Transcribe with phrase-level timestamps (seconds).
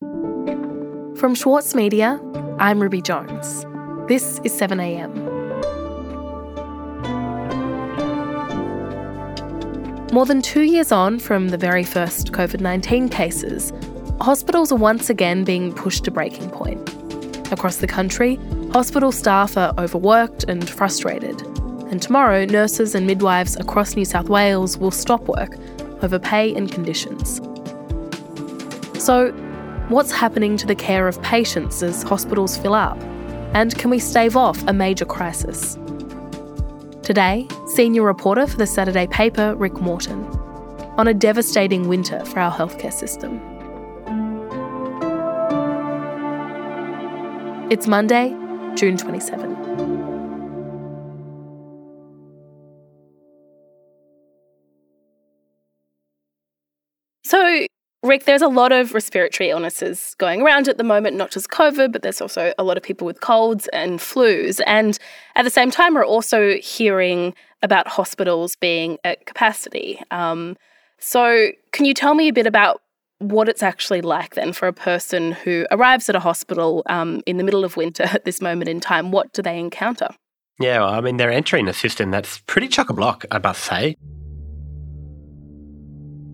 [0.00, 2.20] From Schwartz Media,
[2.58, 3.64] I'm Ruby Jones.
[4.06, 5.22] This is 7am.
[10.12, 13.72] More than two years on from the very first COVID 19 cases,
[14.20, 16.86] hospitals are once again being pushed to breaking point.
[17.50, 18.38] Across the country,
[18.72, 21.40] hospital staff are overworked and frustrated.
[21.90, 25.56] And tomorrow, nurses and midwives across New South Wales will stop work
[26.02, 27.40] over pay and conditions.
[29.02, 29.32] So,
[29.88, 33.00] what's happening to the care of patients as hospitals fill up?
[33.54, 35.78] And can we stave off a major crisis?
[37.02, 40.24] Today, senior reporter for the Saturday paper, Rick Morton,
[40.98, 43.40] on a devastating winter for our healthcare system.
[47.70, 48.30] It's Monday,
[48.74, 49.55] June 27.
[58.02, 61.92] Rick, there's a lot of respiratory illnesses going around at the moment, not just COVID,
[61.92, 64.60] but there's also a lot of people with colds and flus.
[64.66, 64.98] And
[65.34, 70.00] at the same time, we're also hearing about hospitals being at capacity.
[70.10, 70.56] Um,
[70.98, 72.82] so, can you tell me a bit about
[73.18, 77.38] what it's actually like then for a person who arrives at a hospital um, in
[77.38, 79.10] the middle of winter at this moment in time?
[79.10, 80.08] What do they encounter?
[80.58, 83.62] Yeah, well, I mean, they're entering a system that's pretty chock a block, I must
[83.62, 83.96] say.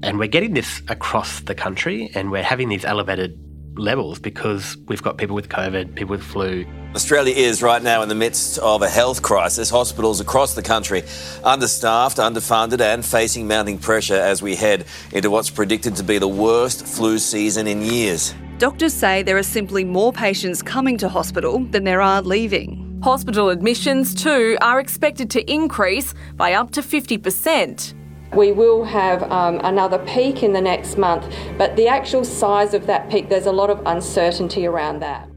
[0.02, 3.38] And we're getting this across the country and we're having these elevated
[3.76, 6.66] levels because we've got people with COVID, people with flu.
[6.94, 9.70] Australia is right now in the midst of a health crisis.
[9.70, 11.04] Hospitals across the country
[11.44, 16.28] understaffed, underfunded, and facing mounting pressure as we head into what's predicted to be the
[16.28, 18.34] worst flu season in years.
[18.58, 23.00] Doctors say there are simply more patients coming to hospital than there are leaving.
[23.02, 27.94] Hospital admissions, too, are expected to increase by up to 50%.
[28.34, 32.86] We will have um, another peak in the next month, but the actual size of
[32.86, 35.28] that peak, there's a lot of uncertainty around that.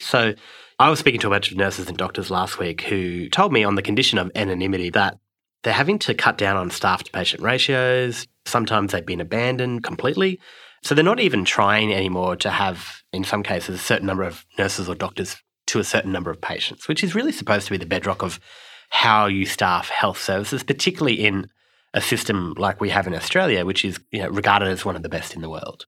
[0.00, 0.34] So,
[0.78, 3.64] I was speaking to a bunch of nurses and doctors last week who told me,
[3.64, 5.18] on the condition of anonymity, that
[5.64, 8.26] they're having to cut down on staff to patient ratios.
[8.46, 10.40] Sometimes they've been abandoned completely.
[10.84, 14.44] So, they're not even trying anymore to have, in some cases, a certain number of
[14.58, 15.36] nurses or doctors
[15.68, 18.38] to a certain number of patients, which is really supposed to be the bedrock of
[18.88, 21.48] how you staff health services, particularly in
[21.94, 25.02] a system like we have in Australia, which is you know, regarded as one of
[25.02, 25.86] the best in the world.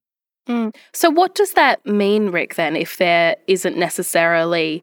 [0.49, 0.75] Mm.
[0.93, 4.83] So, what does that mean, Rick, then, if there isn't necessarily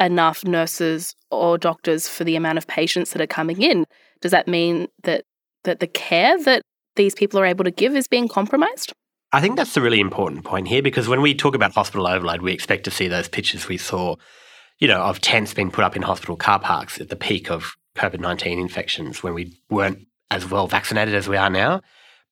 [0.00, 3.84] enough nurses or doctors for the amount of patients that are coming in?
[4.20, 5.24] Does that mean that,
[5.64, 6.62] that the care that
[6.96, 8.92] these people are able to give is being compromised?
[9.32, 12.42] I think that's the really important point here because when we talk about hospital overload,
[12.42, 14.16] we expect to see those pictures we saw
[14.80, 17.76] you know, of tents being put up in hospital car parks at the peak of
[17.96, 21.82] COVID 19 infections when we weren't as well vaccinated as we are now.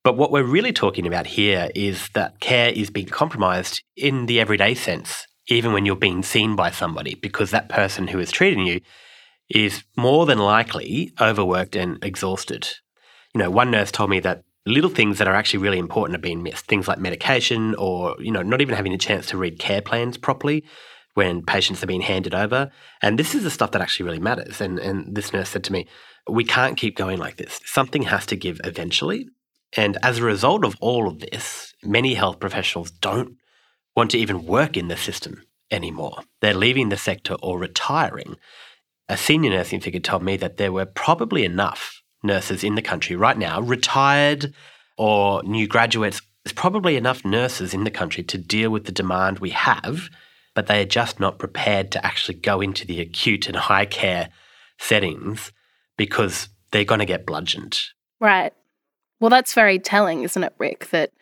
[0.03, 4.41] But what we're really talking about here is that care is being compromised in the
[4.41, 8.67] everyday sense, even when you're being seen by somebody, because that person who is treating
[8.67, 8.81] you
[9.51, 12.69] is more than likely overworked and exhausted.
[13.35, 16.23] You know, one nurse told me that little things that are actually really important are
[16.23, 19.59] being missed, things like medication or, you know, not even having a chance to read
[19.59, 20.65] care plans properly
[21.19, 22.71] when patients are being handed over.
[23.03, 24.61] And this is the stuff that actually really matters.
[24.61, 25.89] And, and this nurse said to me,
[26.31, 27.59] we can't keep going like this.
[27.65, 29.29] Something has to give eventually.
[29.77, 33.37] And as a result of all of this, many health professionals don't
[33.97, 35.43] want to even work in the system
[35.73, 36.21] anymore.
[36.41, 38.37] They're leaving the sector or retiring.
[39.09, 43.17] A senior nursing figure told me that there were probably enough nurses in the country
[43.17, 44.55] right now, retired
[44.97, 46.23] or new graduates.
[46.45, 50.09] There's probably enough nurses in the country to deal with the demand we have
[50.59, 54.29] but they are just not prepared to actually go into the acute and high care
[54.81, 55.53] settings
[55.97, 57.79] because they're going to get bludgeoned.
[58.19, 58.53] Right.
[59.21, 60.91] Well, that's very telling, isn't it, Rick?
[60.91, 61.13] That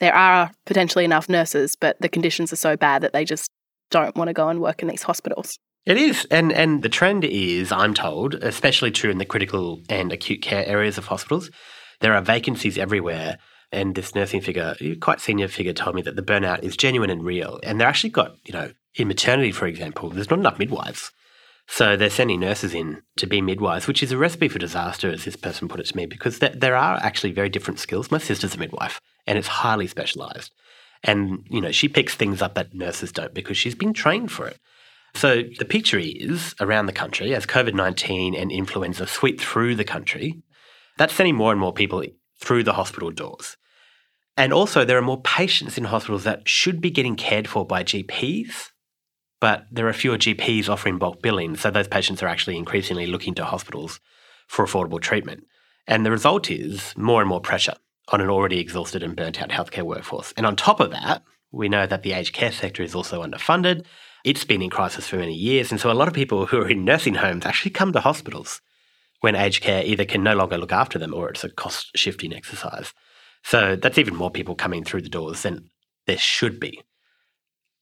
[0.00, 3.50] there are potentially enough nurses, but the conditions are so bad that they just
[3.90, 5.58] don't want to go and work in these hospitals.
[5.84, 6.26] It is.
[6.30, 10.64] And, and the trend is, I'm told, especially true in the critical and acute care
[10.64, 11.50] areas of hospitals,
[12.00, 13.36] there are vacancies everywhere
[13.70, 17.24] and this nursing figure, quite senior figure, told me that the burnout is genuine and
[17.24, 17.60] real.
[17.62, 21.12] And they're actually got, you know, in maternity, for example, there's not enough midwives.
[21.70, 25.24] So they're sending nurses in to be midwives, which is a recipe for disaster, as
[25.24, 28.10] this person put it to me, because th- there are actually very different skills.
[28.10, 30.50] My sister's a midwife, and it's highly specialised.
[31.04, 34.48] And, you know, she picks things up that nurses don't because she's been trained for
[34.48, 34.58] it.
[35.14, 39.84] So the picture is around the country, as COVID 19 and influenza sweep through the
[39.84, 40.42] country,
[40.96, 42.02] that's sending more and more people
[42.40, 43.56] through the hospital doors.
[44.38, 47.82] And also, there are more patients in hospitals that should be getting cared for by
[47.82, 48.70] GPs,
[49.40, 51.56] but there are fewer GPs offering bulk billing.
[51.56, 53.98] So those patients are actually increasingly looking to hospitals
[54.46, 55.42] for affordable treatment.
[55.88, 57.74] And the result is more and more pressure
[58.12, 60.32] on an already exhausted and burnt out healthcare workforce.
[60.36, 63.86] And on top of that, we know that the aged care sector is also underfunded.
[64.24, 65.72] It's been in crisis for many years.
[65.72, 68.60] And so a lot of people who are in nursing homes actually come to hospitals
[69.20, 72.32] when aged care either can no longer look after them or it's a cost shifting
[72.32, 72.94] exercise.
[73.42, 75.70] So that's even more people coming through the doors than
[76.06, 76.82] there should be.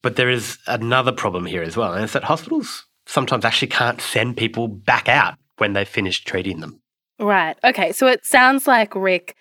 [0.03, 4.01] But there is another problem here as well, and it's that hospitals sometimes actually can't
[4.01, 6.81] send people back out when they've finished treating them.
[7.19, 7.57] Right.
[7.65, 7.93] Okay.
[7.93, 9.35] So it sounds like, Rick,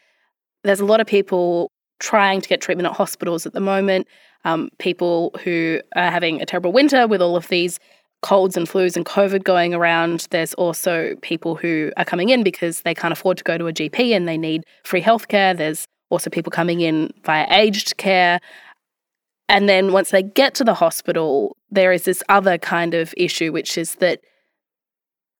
[0.63, 4.07] there's a lot of people trying to get treatment at hospitals at the moment.
[4.43, 7.79] Um, people who are having a terrible winter with all of these
[8.21, 10.27] colds and flus and COVID going around.
[10.31, 13.73] There's also people who are coming in because they can't afford to go to a
[13.73, 15.55] GP and they need free healthcare.
[15.55, 18.39] There's also people coming in via aged care.
[19.47, 23.51] And then once they get to the hospital, there is this other kind of issue,
[23.51, 24.21] which is that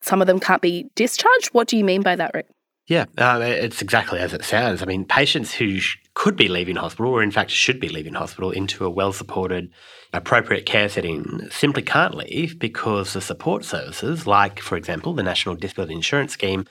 [0.01, 1.47] some of them can't be discharged.
[1.47, 2.47] What do you mean by that, Rick?
[2.88, 4.83] Yeah, uh, it's exactly as it sounds.
[4.83, 8.13] I mean, patients who sh- could be leaving hospital, or in fact should be leaving
[8.13, 9.71] hospital, into a well supported,
[10.13, 15.56] appropriate care setting simply can't leave because the support services, like, for example, the National
[15.56, 16.65] Disability Insurance Scheme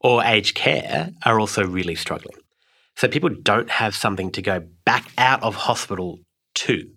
[0.00, 2.38] or aged care, are also really struggling.
[2.98, 6.18] So people don't have something to go back out of hospital
[6.56, 6.90] to.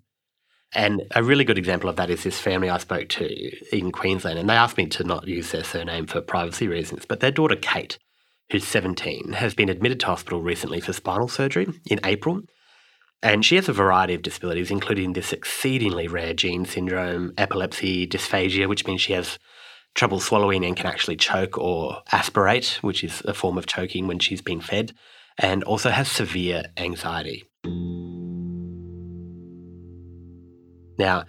[0.74, 4.38] And a really good example of that is this family I spoke to in Queensland,
[4.38, 7.56] and they asked me to not use their surname for privacy reasons, but their daughter
[7.56, 7.98] Kate
[8.52, 12.42] who's 17, has been admitted to hospital recently for spinal surgery in April.
[13.22, 18.68] And she has a variety of disabilities, including this exceedingly rare gene syndrome, epilepsy, dysphagia,
[18.68, 19.38] which means she has
[19.94, 24.18] trouble swallowing and can actually choke or aspirate, which is a form of choking when
[24.18, 24.92] she's being fed,
[25.42, 27.44] and also has severe anxiety.
[30.98, 31.24] Now,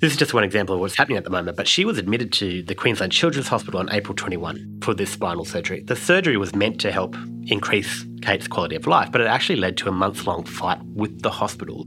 [0.00, 2.32] this is just one example of what's happening at the moment, but she was admitted
[2.34, 5.82] to the Queensland Children's Hospital on April 21 for this spinal surgery.
[5.82, 7.16] The surgery was meant to help
[7.46, 11.20] increase Kate's quality of life, but it actually led to a month long fight with
[11.20, 11.86] the hospital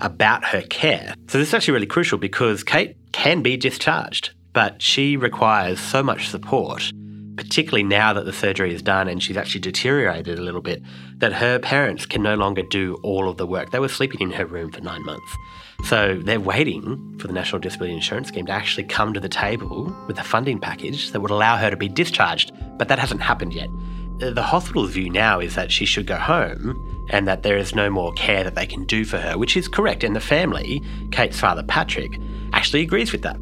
[0.00, 1.14] about her care.
[1.28, 6.02] So this is actually really crucial because Kate can be discharged, but she requires so
[6.02, 6.92] much support,
[7.36, 10.82] particularly now that the surgery is done and she's actually deteriorated a little bit,
[11.18, 13.70] that her parents can no longer do all of the work.
[13.70, 15.36] They were sleeping in her room for nine months.
[15.84, 19.94] So they're waiting for the National Disability Insurance Scheme to actually come to the table
[20.06, 23.52] with a funding package that would allow her to be discharged, but that hasn't happened
[23.52, 23.68] yet.
[24.22, 27.74] Uh, the hospital's view now is that she should go home and that there is
[27.74, 30.04] no more care that they can do for her, which is correct.
[30.04, 32.18] And the family, Kate's father Patrick,
[32.52, 33.36] actually agrees with that.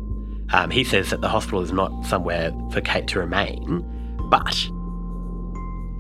[0.53, 3.85] Um, he says that the hospital is not somewhere for Kate to remain,
[4.29, 4.55] but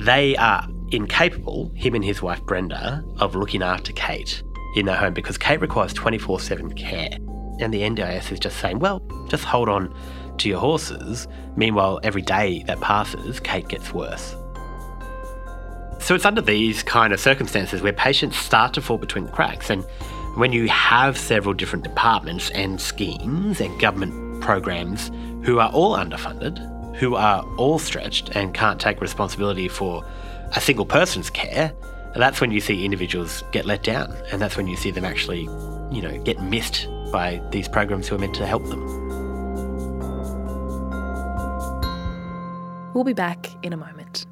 [0.00, 4.42] they are incapable, him and his wife Brenda, of looking after Kate
[4.76, 7.10] in their home because Kate requires 24 7 care.
[7.60, 9.94] And the NDIS is just saying, well, just hold on
[10.38, 11.28] to your horses.
[11.56, 14.34] Meanwhile, every day that passes, Kate gets worse.
[16.00, 19.70] So it's under these kind of circumstances where patients start to fall between the cracks.
[19.70, 19.84] And
[20.34, 25.10] when you have several different departments and schemes and government programs
[25.44, 26.58] who are all underfunded,
[26.96, 30.04] who are all stretched and can't take responsibility for
[30.54, 31.72] a single person's care,
[32.14, 35.42] that's when you see individuals get let down, and that's when you see them actually,
[35.90, 38.82] you know, get missed by these programs who are meant to help them.
[42.94, 44.26] We'll be back in a moment.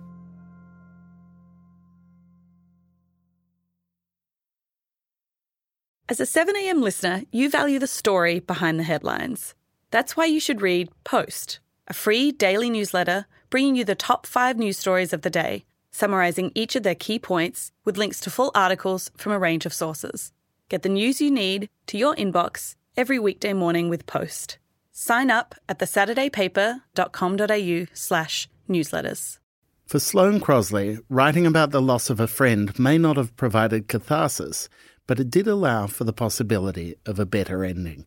[6.11, 9.55] As a 7am listener, you value the story behind the headlines.
[9.91, 14.59] That's why you should read Post, a free daily newsletter bringing you the top five
[14.59, 18.51] news stories of the day summarising each of their key points with links to full
[18.55, 20.33] articles from a range of sources.
[20.69, 24.59] Get the news you need to your inbox every weekday morning with Post.
[24.93, 29.39] Sign up at thesaturdaypaper.com.au slash newsletters.
[29.87, 34.69] For Sloane Crosley, writing about the loss of a friend may not have provided catharsis,
[35.09, 38.07] but it did allow for the possibility of a better ending.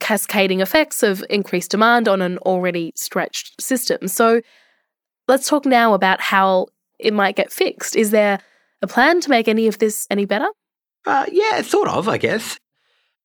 [0.00, 4.08] cascading effects of increased demand on an already stretched system.
[4.08, 4.40] So
[5.28, 6.66] let's talk now about how
[6.98, 7.96] it might get fixed.
[7.96, 8.40] Is there
[8.82, 10.48] a plan to make any of this any better?
[11.06, 12.58] Uh, yeah, sort of, I guess.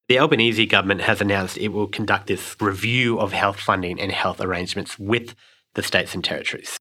[0.07, 4.41] The Albanese government has announced it will conduct this review of health funding and health
[4.41, 5.35] arrangements with
[5.75, 6.79] the states and territories.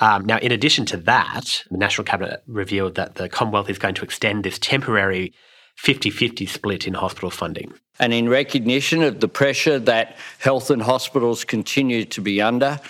[0.00, 3.94] Um, now, in addition to that, the National Cabinet revealed that the Commonwealth is going
[3.94, 5.32] to extend this temporary
[5.76, 7.72] 50 50 split in hospital funding.
[7.98, 12.80] And in recognition of the pressure that health and hospitals continue to be under,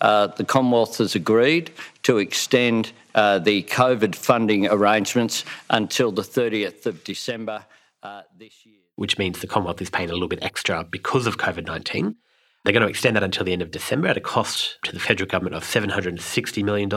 [0.00, 1.70] uh, the Commonwealth has agreed
[2.02, 7.64] to extend uh, the COVID funding arrangements until the 30th of December
[8.02, 8.76] uh, this year.
[8.96, 12.16] Which means the Commonwealth is paying a little bit extra because of COVID 19.
[12.64, 15.00] They're going to extend that until the end of December at a cost to the
[15.00, 16.90] federal government of $760 million.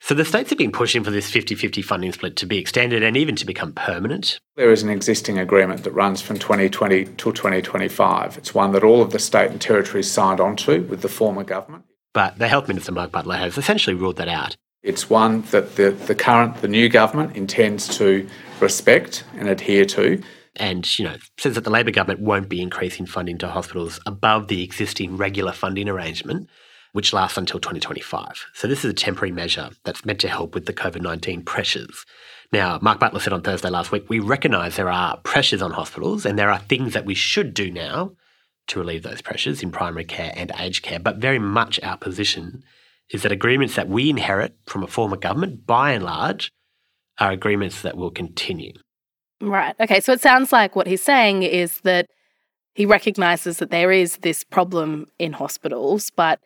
[0.00, 3.02] So the states have been pushing for this 50 50 funding split to be extended
[3.02, 4.40] and even to become permanent.
[4.56, 8.38] There is an existing agreement that runs from 2020 till 2025.
[8.38, 11.84] It's one that all of the state and territories signed onto with the former government.
[12.14, 14.56] But the Health Minister, Mark Butler, has essentially ruled that out.
[14.82, 18.28] It's one that the, the current, the new government intends to
[18.60, 20.22] respect and adhere to.
[20.56, 24.48] And, you know, says that the Labor government won't be increasing funding to hospitals above
[24.48, 26.48] the existing regular funding arrangement,
[26.98, 28.46] which lasts until 2025.
[28.54, 32.04] So this is a temporary measure that's meant to help with the COVID 19 pressures.
[32.50, 36.26] Now, Mark Butler said on Thursday last week, we recognise there are pressures on hospitals
[36.26, 38.16] and there are things that we should do now
[38.66, 40.98] to relieve those pressures in primary care and aged care.
[40.98, 42.64] But very much our position
[43.10, 46.50] is that agreements that we inherit from a former government, by and large,
[47.20, 48.72] are agreements that will continue.
[49.40, 49.76] Right.
[49.78, 50.00] Okay.
[50.00, 52.06] So it sounds like what he's saying is that
[52.74, 56.40] he recognises that there is this problem in hospitals, but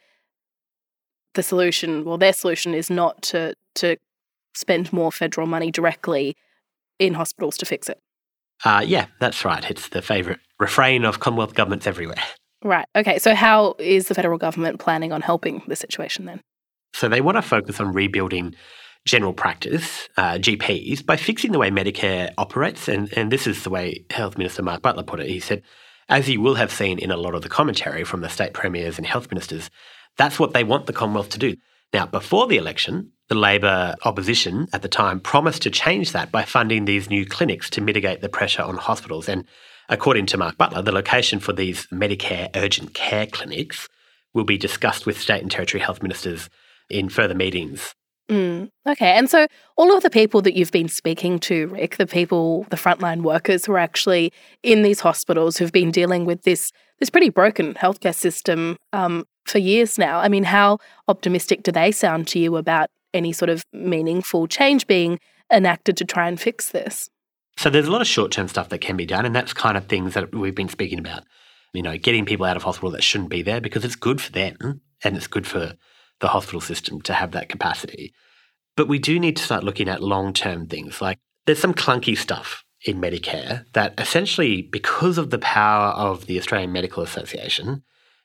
[1.35, 3.97] the solution, well, their solution is not to to
[4.55, 6.37] spend more federal money directly
[6.99, 7.99] in hospitals to fix it.
[8.65, 9.69] Uh, yeah, that's right.
[9.71, 12.23] It's the favourite refrain of Commonwealth governments everywhere.
[12.63, 12.87] Right.
[12.95, 13.19] Okay.
[13.19, 16.41] So, how is the federal government planning on helping the situation then?
[16.93, 18.55] So, they want to focus on rebuilding
[19.05, 22.87] general practice, uh, GPs, by fixing the way Medicare operates.
[22.87, 25.29] And, and this is the way Health Minister Mark Butler put it.
[25.29, 25.63] He said,
[26.09, 28.99] as you will have seen in a lot of the commentary from the state premiers
[28.99, 29.71] and health ministers,
[30.17, 31.57] that's what they want the Commonwealth to do.
[31.93, 36.45] Now, before the election, the Labor opposition at the time promised to change that by
[36.45, 39.29] funding these new clinics to mitigate the pressure on hospitals.
[39.29, 39.45] And
[39.89, 43.89] according to Mark Butler, the location for these Medicare urgent care clinics
[44.35, 46.49] will be discussed with state and territory health ministers
[46.89, 47.95] in further meetings.
[48.31, 49.11] Mm, okay.
[49.11, 52.77] And so, all of the people that you've been speaking to, Rick, the people, the
[52.77, 57.31] frontline workers who are actually in these hospitals who've been dealing with this this pretty
[57.31, 60.19] broken healthcare system um, for years now.
[60.21, 64.87] I mean, how optimistic do they sound to you about any sort of meaningful change
[64.87, 65.19] being
[65.53, 67.11] enacted to try and fix this?
[67.59, 69.87] So there's a lot of short-term stuff that can be done, and that's kind of
[69.87, 71.25] things that we've been speaking about.
[71.75, 74.33] You know, getting people out of hospital that shouldn't be there because it's good for
[74.33, 75.75] them and it's good for
[76.21, 78.13] the hospital system to have that capacity.
[78.77, 81.01] But we do need to start looking at long-term things.
[81.01, 86.39] Like there's some clunky stuff in Medicare that essentially, because of the power of the
[86.39, 87.83] Australian Medical Association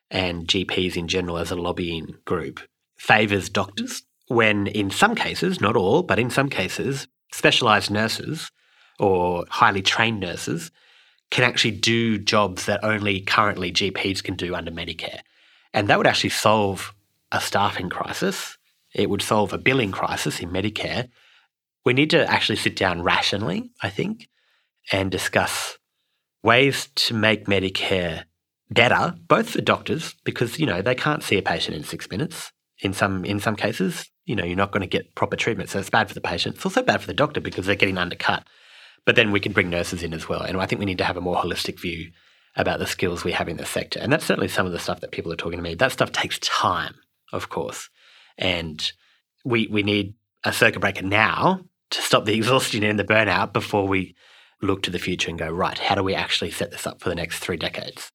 [0.09, 2.59] and GPs in general as a lobbying group,
[2.97, 8.51] favours doctors when in some cases, not all, but in some cases, specialised nurses
[8.99, 10.71] or highly trained nurses
[11.29, 15.19] can actually do jobs that only currently GPs can do under Medicare.
[15.73, 16.93] And that would actually solve
[17.31, 18.57] a staffing crisis.
[18.93, 21.09] It would solve a billing crisis in Medicare.
[21.85, 24.29] We need to actually sit down rationally, I think,
[24.91, 25.77] and discuss
[26.43, 28.23] ways to make Medicare
[28.69, 32.51] better, both for doctors, because, you know, they can't see a patient in six minutes
[32.79, 34.09] in some in some cases.
[34.25, 35.69] You know, you're not going to get proper treatment.
[35.69, 36.55] So it's bad for the patient.
[36.55, 38.45] It's also bad for the doctor because they're getting undercut.
[39.05, 40.41] But then we can bring nurses in as well.
[40.41, 42.11] And I think we need to have a more holistic view
[42.57, 43.99] about the skills we have in the sector.
[44.01, 45.75] And that's certainly some of the stuff that people are talking to me.
[45.75, 46.95] That stuff takes time,
[47.31, 47.89] of course.
[48.37, 48.91] And
[49.45, 53.87] we we need a circuit breaker now to stop the exhaustion and the burnout before
[53.87, 54.15] we
[54.61, 57.09] look to the future and go, right, how do we actually set this up for
[57.09, 58.11] the next three decades?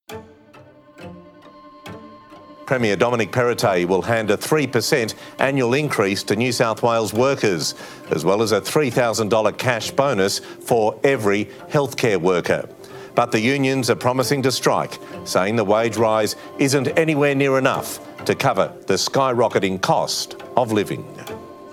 [2.67, 7.75] Premier Dominic Perrottet will hand a 3% annual increase to New South Wales workers,
[8.11, 12.69] as well as a $3,000 cash bonus for every healthcare worker.
[13.15, 18.01] But the unions are promising to strike, saying the wage rise isn't anywhere near enough
[18.25, 21.05] to cover the skyrocketing cost of living.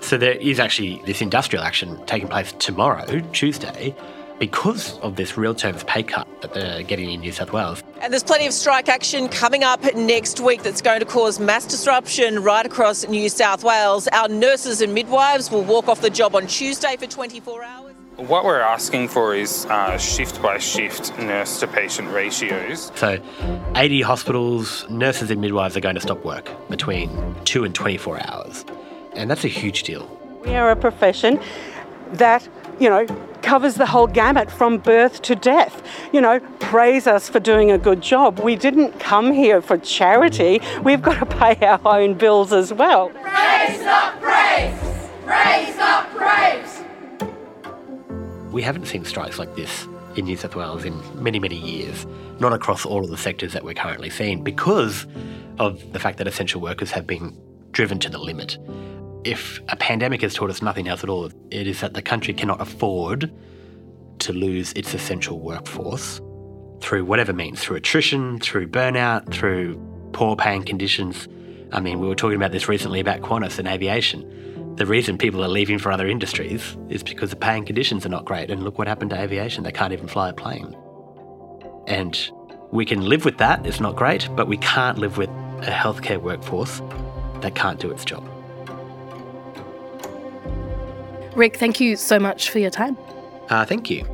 [0.00, 3.94] So there is actually this industrial action taking place tomorrow, Tuesday,
[4.40, 7.84] because of this real terms pay cut that they're getting in New South Wales.
[8.00, 11.66] And there's plenty of strike action coming up next week that's going to cause mass
[11.66, 14.08] disruption right across New South Wales.
[14.08, 17.94] Our nurses and midwives will walk off the job on Tuesday for 24 hours.
[18.16, 22.90] What we're asking for is uh, shift by shift nurse to patient ratios.
[22.94, 23.18] So,
[23.76, 28.64] 80 hospitals, nurses and midwives are going to stop work between 2 and 24 hours.
[29.14, 30.06] And that's a huge deal.
[30.44, 31.40] We are a profession
[32.12, 32.46] that,
[32.80, 33.06] you know,
[33.42, 35.82] covers the whole gamut from birth to death.
[36.12, 38.40] You know, praise us for doing a good job.
[38.40, 43.10] We didn't come here for charity, we've got to pay our own bills as well.
[43.10, 44.78] Praise, not praise!
[45.24, 46.82] Praise, not praise!
[48.50, 52.06] We haven't seen strikes like this in New South Wales in many, many years,
[52.40, 55.06] not across all of the sectors that we're currently seeing, because
[55.58, 57.38] of the fact that essential workers have been
[57.70, 58.58] driven to the limit.
[59.24, 62.32] If a pandemic has taught us nothing else at all, it is that the country
[62.32, 63.30] cannot afford
[64.20, 66.20] to lose its essential workforce
[66.80, 69.78] through whatever means, through attrition, through burnout, through
[70.12, 71.28] poor paying conditions.
[71.72, 74.74] I mean, we were talking about this recently about Qantas and aviation.
[74.76, 78.24] The reason people are leaving for other industries is because the paying conditions are not
[78.24, 78.50] great.
[78.50, 79.64] And look what happened to aviation.
[79.64, 80.74] They can't even fly a plane.
[81.86, 82.18] And
[82.72, 86.22] we can live with that, it's not great, but we can't live with a healthcare
[86.22, 86.80] workforce
[87.40, 88.26] that can't do its job.
[91.36, 92.96] Rick, thank you so much for your time.
[93.48, 94.06] Uh, thank you.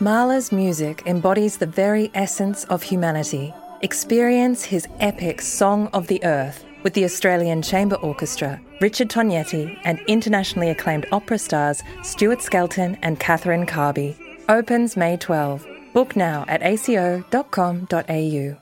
[0.00, 3.52] Mahler's music embodies the very essence of humanity.
[3.82, 9.98] Experience his epic Song of the Earth with the Australian Chamber Orchestra, Richard Tognetti, and
[10.06, 14.27] internationally acclaimed opera stars Stuart Skelton and Catherine Carby.
[14.50, 15.66] Opens May 12.
[15.92, 18.56] Book now at aco.com.au.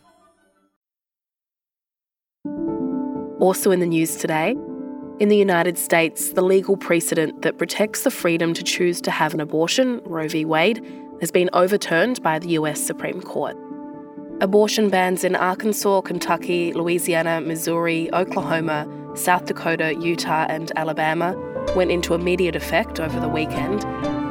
[3.39, 4.57] Also in the news today,
[5.21, 9.33] in the United States, the legal precedent that protects the freedom to choose to have
[9.33, 10.45] an abortion, Roe v.
[10.45, 10.85] Wade,
[11.21, 13.57] has been overturned by the US Supreme Court.
[14.41, 21.37] Abortion bans in Arkansas, Kentucky, Louisiana, Missouri, Oklahoma, South Dakota, Utah, and Alabama
[21.77, 23.85] went into immediate effect over the weekend,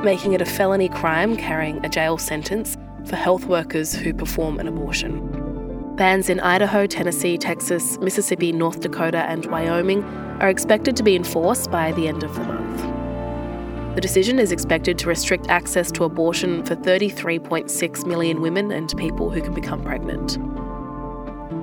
[0.05, 4.67] making it a felony crime carrying a jail sentence for health workers who perform an
[4.67, 5.95] abortion.
[5.95, 10.03] Bans in Idaho, Tennessee, Texas, Mississippi, North Dakota, and Wyoming
[10.39, 13.95] are expected to be enforced by the end of the month.
[13.95, 19.31] The decision is expected to restrict access to abortion for 33.6 million women and people
[19.31, 20.37] who can become pregnant.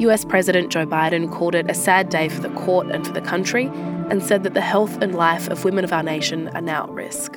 [0.00, 3.20] US President Joe Biden called it a sad day for the court and for the
[3.20, 3.66] country
[4.10, 6.90] and said that the health and life of women of our nation are now at
[6.90, 7.36] risk.